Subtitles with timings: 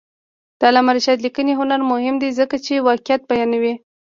[0.59, 3.73] د علامه رشاد لیکنی هنر مهم دی ځکه چې واقعیت بیانوي.